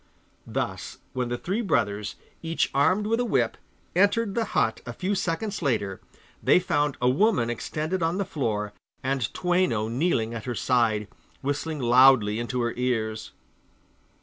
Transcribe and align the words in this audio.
Thus 0.47 0.97
when 1.13 1.29
the 1.29 1.37
three 1.37 1.61
brothers, 1.61 2.15
each 2.41 2.71
armed 2.73 3.05
with 3.05 3.19
a 3.19 3.23
whip, 3.23 3.55
entered 3.95 4.33
the 4.33 4.45
hut 4.57 4.81
a 4.83 4.93
few 4.93 5.13
seconds 5.13 5.61
later, 5.61 6.01
they 6.41 6.57
found 6.57 6.97
a 6.99 7.07
woman 7.07 7.51
extended 7.51 8.01
on 8.01 8.17
the 8.17 8.25
floor, 8.25 8.73
and 9.03 9.31
Toueno 9.31 9.89
kneeling 9.89 10.33
at 10.33 10.45
her 10.45 10.55
side, 10.55 11.07
whistling 11.41 11.77
loudly 11.77 12.39
into 12.39 12.61
her 12.61 12.73
ears. 12.77 13.33